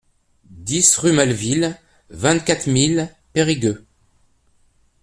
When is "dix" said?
0.49-0.97